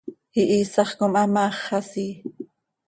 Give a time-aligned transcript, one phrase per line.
[0.41, 2.13] Ihiisax com hamaax xasii.